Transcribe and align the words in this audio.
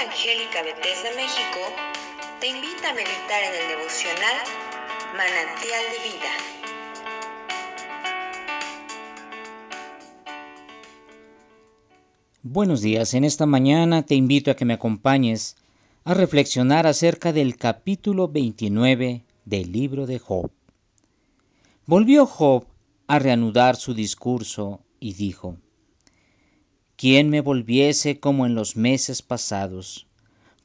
Evangélica 0.00 0.62
Bethesda 0.62 1.10
México 1.14 1.60
te 2.40 2.48
invita 2.48 2.88
a 2.88 2.94
meditar 2.94 3.42
en 3.42 3.52
el 3.60 3.68
devocional 3.68 4.36
Manantial 5.12 5.84
de 5.92 5.98
Vida. 6.08 6.32
Buenos 12.42 12.80
días, 12.80 13.12
en 13.12 13.24
esta 13.24 13.44
mañana 13.44 14.02
te 14.02 14.14
invito 14.14 14.50
a 14.50 14.54
que 14.54 14.64
me 14.64 14.72
acompañes 14.72 15.56
a 16.04 16.14
reflexionar 16.14 16.86
acerca 16.86 17.34
del 17.34 17.58
capítulo 17.58 18.28
29 18.28 19.26
del 19.44 19.70
libro 19.70 20.06
de 20.06 20.18
Job. 20.18 20.50
Volvió 21.84 22.24
Job 22.24 22.64
a 23.06 23.18
reanudar 23.18 23.76
su 23.76 23.92
discurso 23.92 24.80
y 24.98 25.12
dijo, 25.12 25.58
¿Quién 27.00 27.30
me 27.30 27.40
volviese 27.40 28.20
como 28.20 28.44
en 28.44 28.54
los 28.54 28.76
meses 28.76 29.22
pasados, 29.22 30.06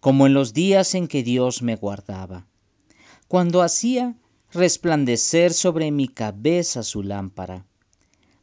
como 0.01 0.27
en 0.27 0.33
los 0.33 0.53
días 0.53 0.93
en 0.93 1.07
que 1.07 1.23
Dios 1.23 1.61
me 1.61 1.77
guardaba, 1.77 2.45
cuando 3.29 3.61
hacía 3.61 4.17
resplandecer 4.51 5.53
sobre 5.53 5.91
mi 5.91 6.09
cabeza 6.09 6.83
su 6.83 7.03
lámpara, 7.03 7.65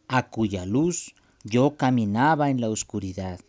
a 0.09 0.31
cuya 0.31 0.65
luz 0.65 1.15
yo 1.45 1.77
caminaba 1.77 2.49
en 2.49 2.63
la 2.63 2.71
oscuridad, 2.71 3.41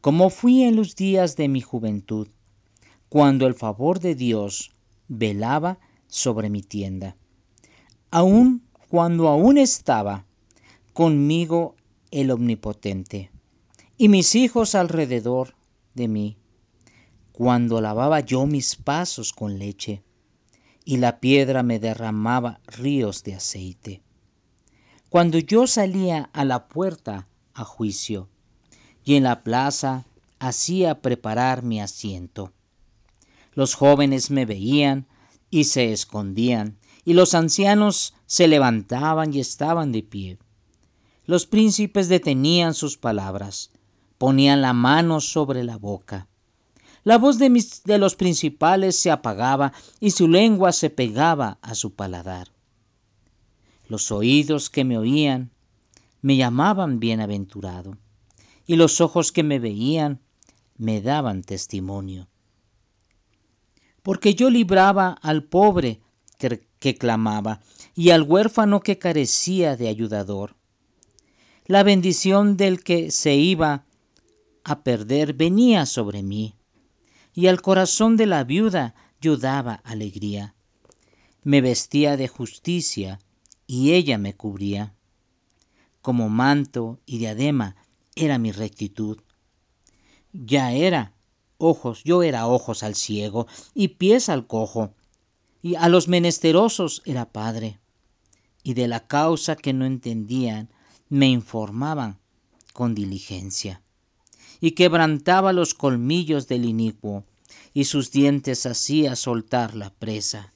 como 0.00 0.30
fui 0.30 0.62
en 0.62 0.74
los 0.74 0.96
días 0.96 1.36
de 1.36 1.48
mi 1.48 1.60
juventud, 1.60 2.28
cuando 3.10 3.46
el 3.46 3.52
favor 3.52 4.00
de 4.00 4.14
Dios 4.14 4.72
velaba 5.08 5.78
sobre 6.08 6.48
mi 6.48 6.62
tienda, 6.62 7.16
aun 8.10 8.62
cuando 8.88 9.28
aún 9.28 9.58
estaba 9.58 10.24
conmigo 10.94 11.74
el 12.10 12.30
Omnipotente, 12.30 13.30
y 13.96 14.08
mis 14.08 14.34
hijos 14.34 14.74
alrededor 14.74 15.54
de 15.94 16.08
mí, 16.08 16.36
cuando 17.32 17.80
lavaba 17.80 18.20
yo 18.20 18.46
mis 18.46 18.76
pasos 18.76 19.32
con 19.32 19.58
leche, 19.58 20.02
y 20.84 20.98
la 20.98 21.20
piedra 21.20 21.62
me 21.62 21.78
derramaba 21.78 22.60
ríos 22.66 23.24
de 23.24 23.34
aceite. 23.34 24.02
Cuando 25.08 25.38
yo 25.38 25.66
salía 25.66 26.30
a 26.32 26.44
la 26.44 26.68
puerta 26.68 27.28
a 27.54 27.64
juicio, 27.64 28.28
y 29.04 29.14
en 29.14 29.24
la 29.24 29.42
plaza 29.42 30.04
hacía 30.38 31.00
preparar 31.00 31.62
mi 31.62 31.80
asiento. 31.80 32.52
Los 33.54 33.74
jóvenes 33.74 34.30
me 34.30 34.44
veían 34.44 35.06
y 35.50 35.64
se 35.64 35.92
escondían, 35.92 36.78
y 37.04 37.14
los 37.14 37.34
ancianos 37.34 38.14
se 38.26 38.48
levantaban 38.48 39.32
y 39.32 39.40
estaban 39.40 39.92
de 39.92 40.02
pie. 40.02 40.38
Los 41.26 41.46
príncipes 41.46 42.08
detenían 42.08 42.72
sus 42.72 42.96
palabras, 42.96 43.70
ponían 44.16 44.62
la 44.62 44.72
mano 44.72 45.20
sobre 45.20 45.64
la 45.64 45.76
boca. 45.76 46.28
La 47.02 47.18
voz 47.18 47.38
de, 47.38 47.64
de 47.84 47.98
los 47.98 48.14
principales 48.14 48.96
se 48.96 49.10
apagaba 49.10 49.72
y 49.98 50.12
su 50.12 50.28
lengua 50.28 50.72
se 50.72 50.88
pegaba 50.88 51.58
a 51.62 51.74
su 51.74 51.94
paladar. 51.94 52.48
Los 53.88 54.12
oídos 54.12 54.70
que 54.70 54.84
me 54.84 54.98
oían 54.98 55.50
me 56.22 56.36
llamaban 56.36 57.00
bienaventurado, 57.00 57.98
y 58.66 58.76
los 58.76 59.00
ojos 59.00 59.32
que 59.32 59.42
me 59.42 59.58
veían 59.58 60.20
me 60.76 61.00
daban 61.00 61.42
testimonio. 61.42 62.28
Porque 64.02 64.34
yo 64.34 64.50
libraba 64.50 65.10
al 65.22 65.42
pobre 65.42 66.00
que, 66.38 66.66
que 66.78 66.96
clamaba, 66.96 67.60
y 67.94 68.10
al 68.10 68.22
huérfano 68.22 68.80
que 68.80 68.98
carecía 68.98 69.76
de 69.76 69.88
ayudador. 69.88 70.54
La 71.68 71.82
bendición 71.82 72.56
del 72.56 72.84
que 72.84 73.10
se 73.10 73.34
iba 73.34 73.84
a 74.62 74.84
perder 74.84 75.32
venía 75.32 75.84
sobre 75.84 76.22
mí, 76.22 76.54
y 77.34 77.48
al 77.48 77.60
corazón 77.60 78.16
de 78.16 78.26
la 78.26 78.44
viuda 78.44 78.94
yo 79.20 79.36
daba 79.36 79.80
alegría. 79.82 80.54
Me 81.42 81.60
vestía 81.60 82.16
de 82.16 82.28
justicia, 82.28 83.18
y 83.66 83.94
ella 83.94 84.16
me 84.16 84.36
cubría. 84.36 84.94
Como 86.02 86.28
manto 86.28 87.00
y 87.04 87.18
diadema 87.18 87.74
era 88.14 88.38
mi 88.38 88.52
rectitud. 88.52 89.18
Ya 90.32 90.72
era 90.72 91.14
ojos, 91.58 92.04
yo 92.04 92.22
era 92.22 92.46
ojos 92.46 92.84
al 92.84 92.94
ciego 92.94 93.48
y 93.74 93.88
pies 93.88 94.28
al 94.28 94.46
cojo, 94.46 94.94
y 95.62 95.74
a 95.74 95.88
los 95.88 96.06
menesterosos 96.06 97.02
era 97.06 97.32
padre. 97.32 97.80
Y 98.62 98.74
de 98.74 98.86
la 98.86 99.06
causa 99.08 99.56
que 99.56 99.72
no 99.72 99.84
entendían, 99.84 100.68
me 101.08 101.28
informaban 101.28 102.18
con 102.72 102.94
diligencia, 102.94 103.82
y 104.60 104.72
quebrantaba 104.72 105.52
los 105.52 105.74
colmillos 105.74 106.48
del 106.48 106.64
inicuo, 106.64 107.24
y 107.72 107.84
sus 107.84 108.10
dientes 108.10 108.66
hacía 108.66 109.16
soltar 109.16 109.74
la 109.74 109.90
presa. 109.90 110.52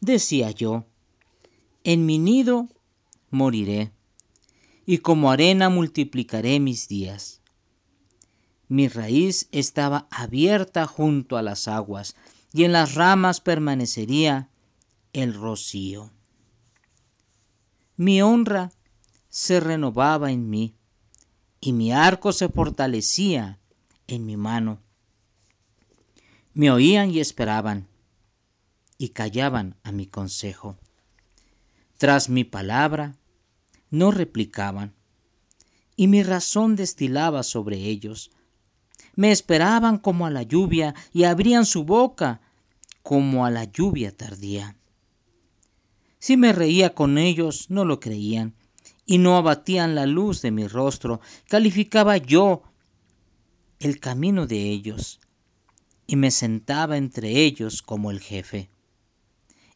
Decía 0.00 0.50
yo, 0.50 0.84
en 1.84 2.06
mi 2.06 2.18
nido 2.18 2.68
moriré, 3.30 3.92
y 4.86 4.98
como 4.98 5.30
arena 5.30 5.68
multiplicaré 5.68 6.58
mis 6.58 6.88
días. 6.88 7.40
Mi 8.68 8.88
raíz 8.88 9.48
estaba 9.52 10.06
abierta 10.10 10.86
junto 10.86 11.36
a 11.36 11.42
las 11.42 11.68
aguas, 11.68 12.16
y 12.52 12.64
en 12.64 12.72
las 12.72 12.94
ramas 12.94 13.40
permanecería 13.40 14.48
el 15.12 15.34
rocío. 15.34 16.10
Mi 17.96 18.22
honra 18.22 18.72
se 19.30 19.60
renovaba 19.60 20.32
en 20.32 20.50
mí 20.50 20.74
y 21.60 21.72
mi 21.72 21.92
arco 21.92 22.32
se 22.32 22.48
fortalecía 22.48 23.58
en 24.08 24.26
mi 24.26 24.36
mano. 24.36 24.80
Me 26.52 26.70
oían 26.72 27.12
y 27.12 27.20
esperaban 27.20 27.86
y 28.98 29.10
callaban 29.10 29.76
a 29.84 29.92
mi 29.92 30.06
consejo. 30.06 30.76
Tras 31.96 32.28
mi 32.28 32.42
palabra 32.42 33.14
no 33.90 34.10
replicaban 34.10 34.94
y 35.94 36.08
mi 36.08 36.24
razón 36.24 36.74
destilaba 36.74 37.44
sobre 37.44 37.76
ellos. 37.76 38.32
Me 39.14 39.30
esperaban 39.30 39.98
como 39.98 40.26
a 40.26 40.30
la 40.30 40.42
lluvia 40.42 40.94
y 41.12 41.22
abrían 41.24 41.66
su 41.66 41.84
boca 41.84 42.40
como 43.04 43.46
a 43.46 43.50
la 43.50 43.64
lluvia 43.64 44.16
tardía. 44.16 44.74
Si 46.18 46.36
me 46.36 46.52
reía 46.52 46.94
con 46.94 47.16
ellos, 47.16 47.70
no 47.70 47.84
lo 47.84 48.00
creían 48.00 48.54
y 49.06 49.18
no 49.18 49.36
abatían 49.36 49.94
la 49.94 50.06
luz 50.06 50.42
de 50.42 50.50
mi 50.50 50.66
rostro, 50.66 51.20
calificaba 51.48 52.16
yo 52.16 52.62
el 53.80 53.98
camino 53.98 54.46
de 54.46 54.70
ellos 54.70 55.20
y 56.06 56.16
me 56.16 56.30
sentaba 56.30 56.96
entre 56.96 57.42
ellos 57.44 57.82
como 57.82 58.10
el 58.10 58.20
jefe 58.20 58.70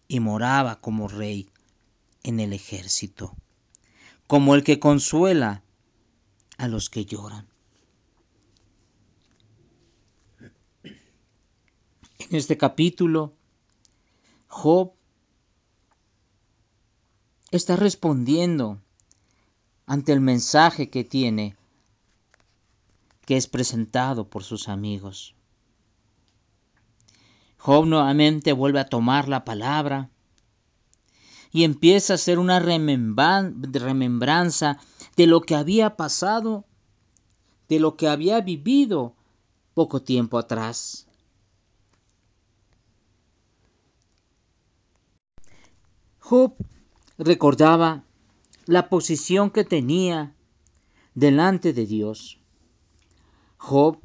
y 0.09 0.21
moraba 0.21 0.81
como 0.81 1.09
rey 1.09 1.49
en 2.23 2.41
el 2.41 2.53
ejército, 2.53 3.35
como 4.27 4.55
el 4.55 4.65
que 4.65 4.79
consuela 4.79 5.63
a 6.57 6.69
los 6.69 6.91
que 6.91 7.05
lloran. 7.05 7.49
En 10.83 12.37
este 12.37 12.57
capítulo, 12.57 13.35
Job 14.49 14.93
está 17.51 17.77
respondiendo 17.77 18.81
ante 19.87 20.13
el 20.13 20.21
mensaje 20.21 20.91
que 20.91 21.05
tiene, 21.05 21.57
que 23.27 23.37
es 23.37 23.47
presentado 23.47 24.29
por 24.29 24.45
sus 24.45 24.69
amigos. 24.69 25.35
Job 27.59 27.87
nuevamente 27.87 28.53
vuelve 28.53 28.81
a 28.81 28.89
tomar 28.89 29.29
la 29.29 29.45
palabra 29.45 30.11
y 31.51 31.65
empieza 31.65 32.13
a 32.13 32.17
hacer 32.17 32.39
una 32.39 32.59
remembranza 32.59 34.79
de 35.17 35.27
lo 35.27 35.41
que 35.41 35.55
había 35.55 35.97
pasado, 35.97 36.65
de 37.69 37.81
lo 37.81 37.97
que 37.97 38.09
había 38.09 38.41
vivido 38.41 39.15
poco 39.73 40.03
tiempo 40.03 40.39
atrás. 40.39 41.07
Job 46.19 46.55
recordaba 47.19 48.05
la 48.67 48.89
posición 48.89 49.51
que 49.51 49.65
tenía 49.65 50.35
delante 51.15 51.73
de 51.73 51.87
Dios. 51.87 52.41
Job 53.59 54.01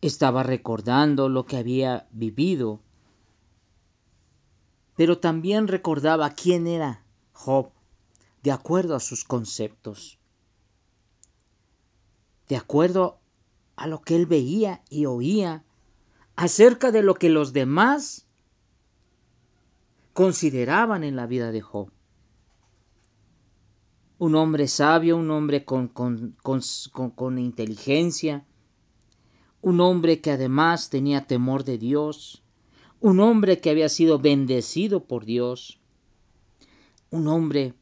estaba 0.00 0.42
recordando 0.42 1.28
lo 1.28 1.46
que 1.46 1.56
había 1.56 2.08
vivido, 2.10 2.80
pero 4.96 5.18
también 5.18 5.68
recordaba 5.68 6.30
quién 6.30 6.66
era 6.66 7.04
Job 7.32 7.70
de 8.42 8.50
acuerdo 8.50 8.96
a 8.96 9.00
sus 9.00 9.24
conceptos, 9.24 10.18
de 12.48 12.56
acuerdo 12.56 13.20
a 13.76 13.86
lo 13.86 14.02
que 14.02 14.16
él 14.16 14.26
veía 14.26 14.82
y 14.90 15.06
oía 15.06 15.64
acerca 16.34 16.90
de 16.90 17.02
lo 17.02 17.14
que 17.14 17.28
los 17.28 17.52
demás 17.52 18.26
consideraban 20.12 21.04
en 21.04 21.14
la 21.14 21.26
vida 21.26 21.52
de 21.52 21.60
Job 21.60 21.90
un 24.22 24.36
hombre 24.36 24.68
sabio, 24.68 25.16
un 25.16 25.32
hombre 25.32 25.64
con, 25.64 25.88
con, 25.88 27.38
inteligencia, 27.40 28.46
un 29.60 29.80
hombre 29.80 30.20
que 30.20 30.30
además 30.30 30.90
tenía 30.90 31.26
temor 31.26 31.64
de 31.64 31.76
Dios, 31.76 32.44
un 33.00 33.18
hombre 33.18 33.60
que 33.60 33.70
había 33.70 33.88
sido 33.88 34.20
bendecido 34.20 35.08
por 35.08 35.24
Dios, 35.24 35.80
un 37.10 37.26
hombre 37.26 37.74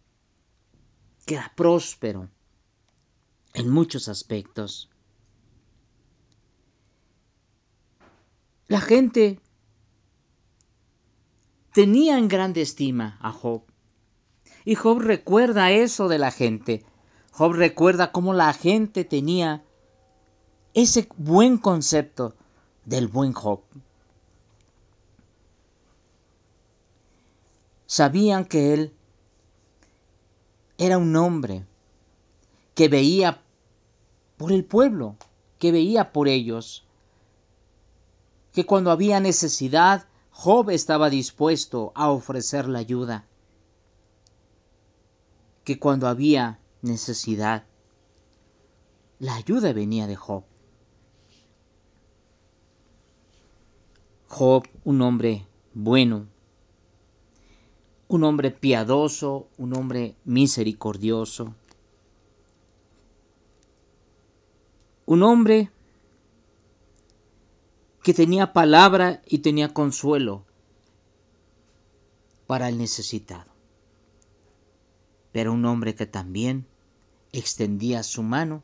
que 1.27 1.35
era 1.35 1.53
próspero 1.55 2.31
en 3.53 3.69
muchos 3.69 4.09
aspectos. 4.09 4.89
La 8.67 8.81
gente 8.81 9.41
tenía 11.75 12.17
en 12.17 12.29
grande 12.29 12.63
estima 12.63 13.19
a 13.21 13.31
Job. 13.31 13.70
Y 14.71 14.77
Job 14.77 15.01
recuerda 15.01 15.73
eso 15.73 16.07
de 16.07 16.19
la 16.19 16.31
gente. 16.31 16.85
Job 17.33 17.55
recuerda 17.55 18.13
cómo 18.13 18.35
la 18.35 18.53
gente 18.53 19.05
tenía 19.05 19.65
ese 20.75 21.09
buen 21.17 21.59
concepto 21.59 22.37
del 22.85 23.09
buen 23.09 23.33
Job. 23.33 23.63
Sabían 27.87 28.45
que 28.45 28.73
él 28.73 28.95
era 30.79 30.99
un 30.99 31.17
hombre 31.17 31.67
que 32.77 32.87
veía 32.87 33.43
por 34.37 34.53
el 34.53 34.65
pueblo, 34.65 35.17
que 35.59 35.73
veía 35.73 36.13
por 36.13 36.29
ellos, 36.29 36.85
que 38.53 38.65
cuando 38.67 38.93
había 38.93 39.19
necesidad, 39.19 40.07
Job 40.31 40.71
estaba 40.71 41.11
dispuesto 41.11 41.91
a 41.97 42.09
ofrecer 42.11 42.69
la 42.69 42.79
ayuda, 42.79 43.27
que 45.71 45.79
cuando 45.79 46.09
había 46.09 46.59
necesidad, 46.83 47.65
la 49.21 49.37
ayuda 49.37 49.73
venía 49.73 50.09
de 50.09 50.17
Job. 50.17 50.43
Job, 54.27 54.67
un 54.83 55.01
hombre 55.01 55.47
bueno, 55.73 56.27
un 58.09 58.25
hombre 58.25 58.51
piadoso, 58.51 59.47
un 59.59 59.77
hombre 59.77 60.17
misericordioso, 60.25 61.55
un 65.07 65.23
hombre 65.23 65.71
que 68.03 68.13
tenía 68.13 68.53
palabra 68.53 69.23
y 69.25 69.39
tenía 69.39 69.73
consuelo 69.73 70.45
para 72.49 72.69
el 72.69 72.77
necesitado. 72.77 73.60
Pero 75.33 75.53
un 75.53 75.65
hombre 75.65 75.95
que 75.95 76.07
también 76.07 76.67
extendía 77.33 78.03
su 78.03 78.23
mano 78.23 78.63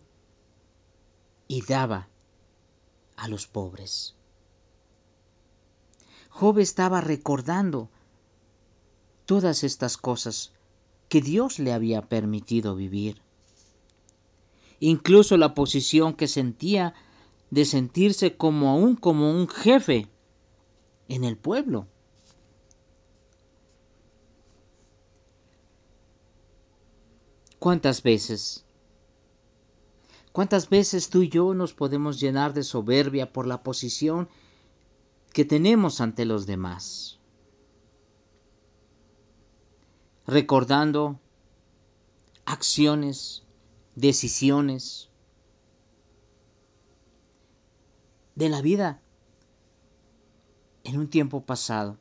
y 1.49 1.63
daba 1.63 2.09
a 3.17 3.29
los 3.29 3.47
pobres. 3.47 4.15
Job 6.31 6.59
estaba 6.59 7.01
recordando 7.01 7.89
todas 9.25 9.65
estas 9.65 9.97
cosas 9.97 10.53
que 11.09 11.21
Dios 11.21 11.59
le 11.59 11.73
había 11.73 12.03
permitido 12.03 12.75
vivir. 12.75 13.23
Incluso 14.81 15.37
la 15.37 15.55
posición 15.55 16.15
que 16.15 16.29
sentía 16.29 16.95
de 17.51 17.65
sentirse 17.65 18.37
como 18.37 18.71
aún 18.71 18.97
como 18.97 19.31
un 19.31 19.49
jefe 19.49 20.09
en 21.09 21.25
el 21.25 21.37
pueblo. 21.37 21.87
¿Cuántas 27.67 28.05
veces? 28.05 28.65
¿Cuántas 30.31 30.69
veces 30.69 31.11
tú 31.11 31.23
y 31.23 31.29
yo 31.29 31.53
nos 31.53 31.75
podemos 31.75 32.21
llenar 32.21 32.55
de 32.55 32.63
soberbia 32.63 33.33
por 33.33 33.45
la 33.49 33.65
posición 33.65 34.29
que 35.33 35.45
tenemos 35.45 36.01
ante 36.01 36.25
los 36.27 36.47
demás. 36.47 37.19
Recordando 40.29 41.19
acciones, 42.45 43.43
decisiones 43.97 45.09
de 48.37 48.49
la 48.49 48.63
vida 48.63 49.03
en 50.85 51.01
un 51.01 51.11
tiempo 51.11 51.45
pasado. 51.45 51.99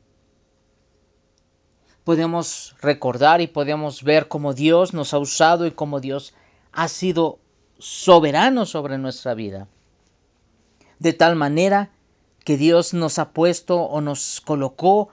Podemos 2.06 2.76
recordar 2.80 3.40
y 3.40 3.48
podemos 3.48 4.04
ver 4.04 4.28
cómo 4.28 4.54
Dios 4.54 4.94
nos 4.94 5.12
ha 5.12 5.18
usado 5.18 5.66
y 5.66 5.72
cómo 5.72 5.98
Dios 5.98 6.34
ha 6.70 6.86
sido 6.86 7.40
soberano 7.80 8.64
sobre 8.64 8.96
nuestra 8.96 9.34
vida. 9.34 9.66
De 11.00 11.12
tal 11.14 11.34
manera 11.34 11.90
que 12.44 12.56
Dios 12.56 12.94
nos 12.94 13.18
ha 13.18 13.30
puesto 13.30 13.82
o 13.82 14.00
nos 14.00 14.40
colocó 14.40 15.08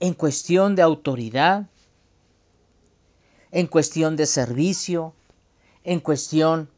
en 0.00 0.14
cuestión 0.14 0.74
de 0.74 0.80
autoridad, 0.80 1.66
en 3.50 3.66
cuestión 3.66 4.16
de 4.16 4.24
servicio, 4.24 5.12
en 5.84 6.00
cuestión 6.00 6.70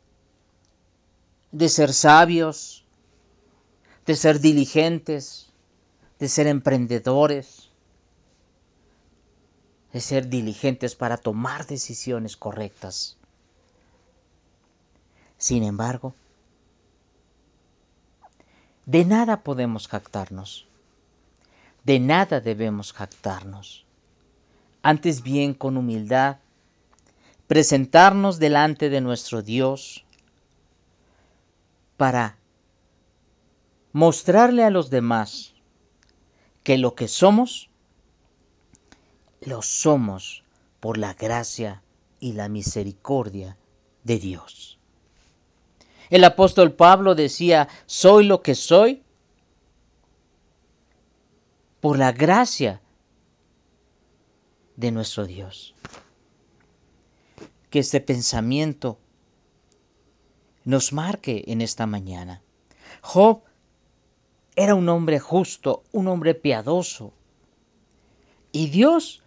de 1.52 1.68
ser 1.68 1.92
sabios, 1.92 2.84
de 4.04 4.16
ser 4.16 4.40
diligentes, 4.40 5.52
de 6.18 6.28
ser 6.28 6.48
emprendedores, 6.48 7.69
de 9.92 10.00
ser 10.00 10.28
diligentes 10.28 10.94
para 10.94 11.16
tomar 11.16 11.66
decisiones 11.66 12.36
correctas. 12.36 13.16
Sin 15.38 15.62
embargo, 15.62 16.14
de 18.86 19.04
nada 19.04 19.42
podemos 19.42 19.88
jactarnos. 19.88 20.66
De 21.84 21.98
nada 21.98 22.40
debemos 22.40 22.92
jactarnos. 22.92 23.86
Antes 24.82 25.22
bien, 25.22 25.54
con 25.54 25.76
humildad, 25.76 26.38
presentarnos 27.46 28.38
delante 28.38 28.90
de 28.90 29.00
nuestro 29.00 29.42
Dios 29.42 30.04
para 31.96 32.36
mostrarle 33.92 34.64
a 34.64 34.70
los 34.70 34.90
demás 34.90 35.54
que 36.62 36.78
lo 36.78 36.94
que 36.94 37.08
somos, 37.08 37.69
lo 39.40 39.62
somos 39.62 40.44
por 40.80 40.98
la 40.98 41.14
gracia 41.14 41.82
y 42.18 42.32
la 42.32 42.48
misericordia 42.48 43.56
de 44.04 44.18
Dios. 44.18 44.78
El 46.10 46.24
apóstol 46.24 46.72
Pablo 46.72 47.14
decía, 47.14 47.68
soy 47.86 48.26
lo 48.26 48.42
que 48.42 48.54
soy 48.54 49.02
por 51.80 51.98
la 51.98 52.12
gracia 52.12 52.80
de 54.76 54.90
nuestro 54.90 55.26
Dios. 55.26 55.74
Que 57.70 57.78
este 57.78 58.00
pensamiento 58.00 58.98
nos 60.64 60.92
marque 60.92 61.44
en 61.46 61.60
esta 61.60 61.86
mañana. 61.86 62.42
Job 63.02 63.42
era 64.56 64.74
un 64.74 64.88
hombre 64.88 65.20
justo, 65.20 65.84
un 65.92 66.08
hombre 66.08 66.34
piadoso. 66.34 67.12
Y 68.52 68.68
Dios 68.68 69.22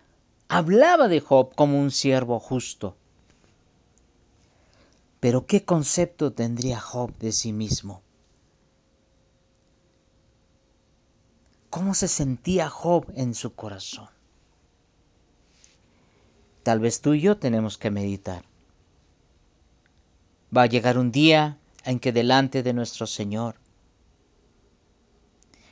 hablaba 0.48 1.08
de 1.08 1.20
Job 1.20 1.56
como 1.56 1.80
un 1.80 1.92
siervo 1.92 2.40
justo. 2.40 2.96
Pero 5.20 5.46
¿qué 5.46 5.64
concepto 5.64 6.34
tendría 6.34 6.80
Job 6.80 7.18
de 7.18 7.32
sí 7.32 7.54
mismo? 7.54 8.02
¿Cómo 11.70 11.96
se 11.96 12.08
sentía 12.08 12.70
Job 12.70 13.12
en 13.16 13.34
su 13.34 13.56
corazón? 13.56 14.10
Tal 16.62 16.80
vez 16.80 17.02
tú 17.02 17.14
y 17.14 17.22
yo 17.22 17.38
tenemos 17.38 17.78
que 17.78 17.90
meditar. 17.90 18.44
Va 20.56 20.64
a 20.64 20.68
llegar 20.68 20.98
un 20.98 21.12
día 21.12 21.58
en 21.84 22.00
que 22.00 22.12
delante 22.12 22.64
de 22.64 22.74
nuestro 22.74 23.08
Señor, 23.08 23.56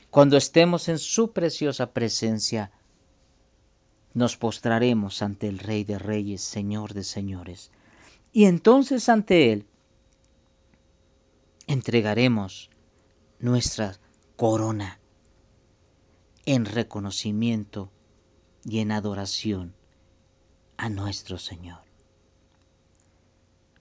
cuando 0.10 0.38
estemos 0.38 0.90
en 0.90 0.98
su 0.98 1.32
preciosa 1.32 1.94
presencia, 1.94 2.72
nos 4.14 4.38
postraremos 4.38 5.22
ante 5.22 5.48
el 5.48 5.60
Rey 5.60 5.84
de 5.84 6.00
Reyes, 6.00 6.42
Señor 6.42 6.94
de 6.94 7.04
Señores 7.04 7.72
y 8.34 8.46
entonces 8.46 9.10
ante 9.10 9.52
Él 9.52 9.66
entregaremos 11.68 12.70
nuestra 13.40 13.98
corona 14.36 15.00
en 16.46 16.66
reconocimiento 16.66 17.92
y 18.64 18.80
en 18.80 18.92
adoración 18.92 19.74
a 20.78 20.90
nuestro 20.90 21.38
Señor. 21.38 21.80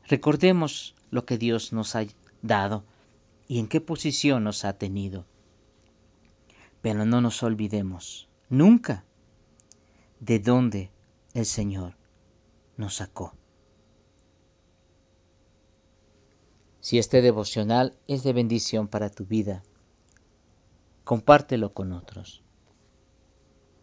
Recordemos 0.06 0.94
lo 1.10 1.24
que 1.24 1.38
Dios 1.38 1.72
nos 1.72 1.96
ha 1.96 2.04
dado 2.42 2.84
y 3.48 3.58
en 3.58 3.68
qué 3.68 3.80
posición 3.80 4.44
nos 4.44 4.64
ha 4.64 4.74
tenido. 4.74 5.24
Pero 6.82 7.04
no 7.04 7.20
nos 7.20 7.42
olvidemos 7.42 8.28
nunca 8.48 9.04
de 10.20 10.38
dónde 10.38 10.90
el 11.34 11.46
Señor 11.46 11.96
nos 12.76 12.96
sacó. 12.96 13.34
Si 16.80 16.98
este 16.98 17.22
devocional 17.22 17.98
es 18.06 18.22
de 18.22 18.32
bendición 18.32 18.88
para 18.88 19.10
tu 19.10 19.26
vida, 19.26 19.62
compártelo 21.04 21.72
con 21.72 21.92
otros. 21.92 22.42